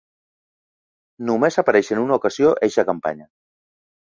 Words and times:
Només 1.27 1.59
apareix 1.63 1.91
en 1.97 2.01
una 2.07 2.17
ocasió 2.17 2.55
eixa 2.69 2.87
campanya. 2.89 3.29